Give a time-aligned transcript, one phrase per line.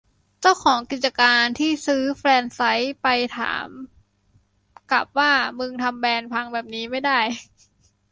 [0.41, 3.07] เจ้าของกิจการที่ซื้อแฟรนไซส์ไป
[3.37, 3.67] ถาม
[4.91, 7.19] กลับว่ามึงทำแบรนด์พังแบบนี้ไม่ได้